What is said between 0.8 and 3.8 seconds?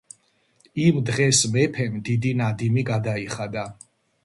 იმ დღეს მეფემ დიდი ნადიმი გადაიხადა.